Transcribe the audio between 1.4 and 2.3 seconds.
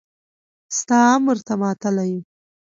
ته ماتله يو.